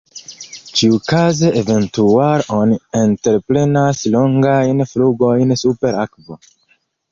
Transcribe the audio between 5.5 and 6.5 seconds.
super akvo.